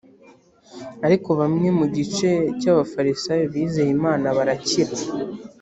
ariko 1.05 1.29
bamwe 1.39 1.67
bo 1.71 1.75
mu 1.77 1.85
gice 1.95 2.29
cy 2.59 2.67
abafarisayo 2.71 3.43
bizeye 3.53 3.89
imana 3.97 4.25
barakira 4.37 4.93